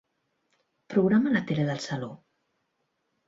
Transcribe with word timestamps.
Programa 0.93 1.33
la 1.35 1.43
tele 1.51 1.65
del 1.67 1.83
saló. 1.83 2.09